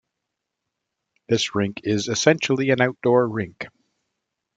This 1.29 1.53
rink 1.53 1.81
is 1.83 2.07
essentially 2.07 2.71
an 2.71 2.81
outdoor 2.81 3.27
rink. 3.29 3.67